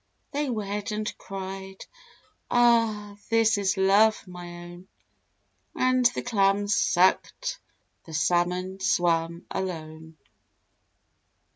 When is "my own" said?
4.27-4.87